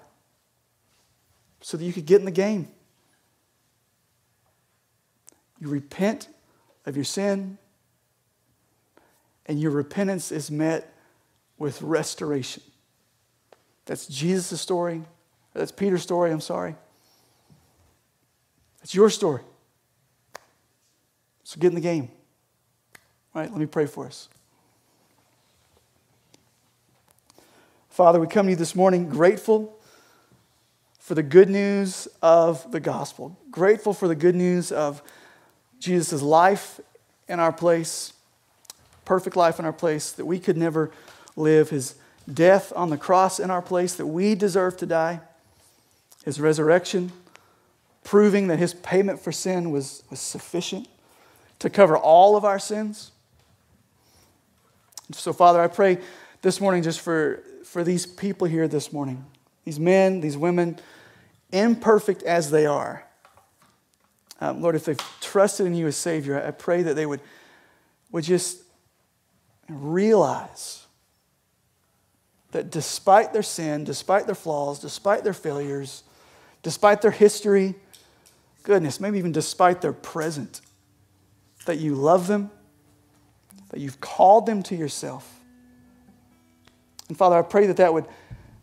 [1.61, 2.67] so that you could get in the game.
[5.59, 6.27] You repent
[6.85, 7.57] of your sin,
[9.45, 10.93] and your repentance is met
[11.57, 12.63] with restoration.
[13.85, 15.03] That's Jesus' story.
[15.53, 16.75] That's Peter's story, I'm sorry.
[18.79, 19.41] That's your story.
[21.43, 22.09] So get in the game.
[23.35, 24.29] All right, let me pray for us.
[27.89, 29.77] Father, we come to you this morning grateful
[31.11, 35.03] for the good news of the gospel, grateful for the good news of
[35.77, 36.79] Jesus' life
[37.27, 38.13] in our place,
[39.03, 40.89] perfect life in our place that we could never
[41.35, 41.95] live, his
[42.33, 45.19] death on the cross in our place that we deserve to die,
[46.23, 47.11] his resurrection,
[48.05, 50.87] proving that his payment for sin was, was sufficient
[51.59, 53.11] to cover all of our sins.
[55.11, 55.97] So, Father, I pray
[56.41, 59.25] this morning just for, for these people here this morning,
[59.65, 60.79] these men, these women,
[61.51, 63.05] imperfect as they are.
[64.39, 67.21] Um, Lord, if they've trusted in you as Savior, I pray that they would,
[68.11, 68.63] would just
[69.69, 70.85] realize
[72.51, 76.03] that despite their sin, despite their flaws, despite their failures,
[76.63, 77.75] despite their history,
[78.63, 80.61] goodness, maybe even despite their present,
[81.65, 82.51] that you love them,
[83.69, 85.39] that you've called them to yourself.
[87.07, 88.05] And Father, I pray that that would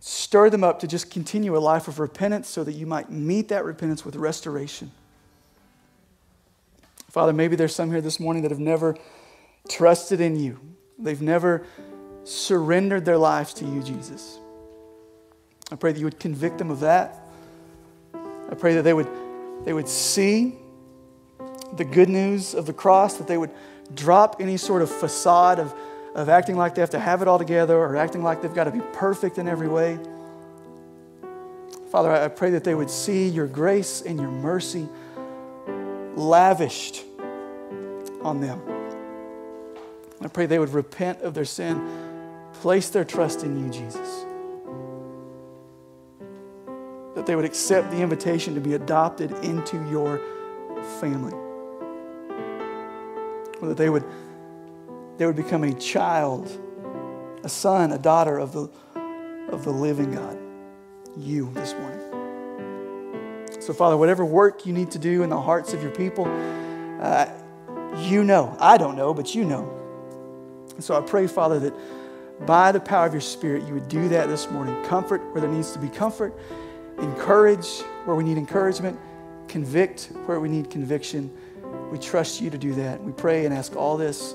[0.00, 3.48] stir them up to just continue a life of repentance so that you might meet
[3.48, 4.90] that repentance with restoration.
[7.10, 8.96] Father, maybe there's some here this morning that have never
[9.68, 10.60] trusted in you.
[10.98, 11.64] They've never
[12.24, 14.38] surrendered their lives to you, Jesus.
[15.70, 17.20] I pray that you would convict them of that.
[18.14, 19.08] I pray that they would,
[19.64, 20.56] they would see
[21.76, 23.50] the good news of the cross, that they would
[23.94, 25.74] drop any sort of facade of,
[26.18, 28.64] of acting like they have to have it all together or acting like they've got
[28.64, 29.96] to be perfect in every way.
[31.92, 34.88] Father, I pray that they would see your grace and your mercy
[36.16, 37.04] lavished
[38.22, 38.60] on them.
[40.20, 41.88] I pray they would repent of their sin,
[42.54, 44.24] place their trust in you, Jesus.
[47.14, 50.20] That they would accept the invitation to be adopted into your
[51.00, 51.32] family.
[53.62, 54.04] Or that they would,
[55.18, 56.48] they would become a child,
[57.44, 58.70] a son, a daughter of the,
[59.50, 60.38] of the living God,
[61.16, 61.98] you this morning.
[63.60, 66.26] So, Father, whatever work you need to do in the hearts of your people,
[67.00, 67.28] uh,
[67.98, 68.56] you know.
[68.60, 69.74] I don't know, but you know.
[70.74, 71.74] And so I pray, Father, that
[72.46, 74.80] by the power of your Spirit, you would do that this morning.
[74.84, 76.32] Comfort where there needs to be comfort,
[76.98, 78.98] encourage where we need encouragement,
[79.48, 81.30] convict where we need conviction.
[81.90, 83.02] We trust you to do that.
[83.02, 84.34] We pray and ask all this